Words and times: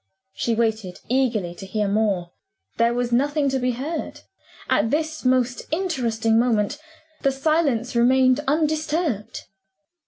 She 0.33 0.55
waited 0.55 0.97
eagerly 1.09 1.53
to 1.53 1.65
hear 1.67 1.87
more. 1.87 2.31
There 2.77 2.95
was 2.95 3.11
nothing 3.11 3.49
to 3.49 3.59
be 3.59 3.73
heard. 3.73 4.21
At 4.67 4.89
this 4.89 5.23
most 5.23 5.67
interesting 5.71 6.39
moment, 6.39 6.79
the 7.21 7.31
silence 7.31 7.95
remained 7.95 8.39
undisturbed. 8.47 9.41